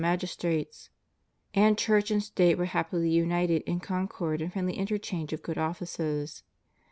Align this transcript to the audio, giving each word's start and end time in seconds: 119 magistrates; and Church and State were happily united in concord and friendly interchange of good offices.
119 0.01 0.11
magistrates; 0.15 0.89
and 1.53 1.77
Church 1.77 2.09
and 2.09 2.23
State 2.23 2.57
were 2.57 2.65
happily 2.65 3.11
united 3.11 3.61
in 3.67 3.79
concord 3.79 4.41
and 4.41 4.51
friendly 4.51 4.73
interchange 4.73 5.31
of 5.31 5.43
good 5.43 5.59
offices. 5.59 6.41